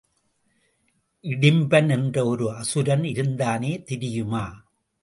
இடிம்பன் 1.25 1.89
என்ற 1.89 2.25
ஒரு 2.25 2.51
அசுரன் 2.55 3.05
இருந்தானே 3.13 3.73
தெரியுமா? 3.83 4.45